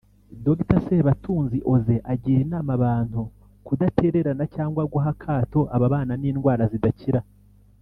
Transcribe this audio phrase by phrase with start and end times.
[0.45, 3.21] Dr Sebatunzi Osee agira inama abantu
[3.65, 7.21] kudatererana cyangwa guha akato ababana n’indwara zidakira